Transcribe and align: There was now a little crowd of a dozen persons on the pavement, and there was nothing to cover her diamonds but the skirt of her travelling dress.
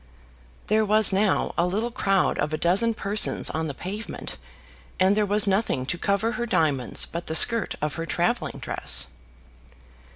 There 0.65 0.83
was 0.83 1.13
now 1.13 1.53
a 1.59 1.67
little 1.67 1.91
crowd 1.91 2.39
of 2.39 2.51
a 2.51 2.57
dozen 2.57 2.95
persons 2.95 3.51
on 3.51 3.67
the 3.67 3.75
pavement, 3.75 4.37
and 4.99 5.15
there 5.15 5.27
was 5.27 5.45
nothing 5.45 5.85
to 5.85 5.95
cover 5.99 6.31
her 6.31 6.47
diamonds 6.47 7.05
but 7.05 7.27
the 7.27 7.35
skirt 7.35 7.75
of 7.83 7.93
her 8.01 8.07
travelling 8.07 8.57
dress. 8.59 9.05